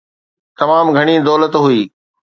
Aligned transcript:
تمام 0.59 0.85
گهڻي 0.95 1.15
دولت 1.29 1.53
هئي. 1.63 1.81